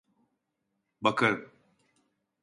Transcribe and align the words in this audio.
Bakarım. 1.01 1.51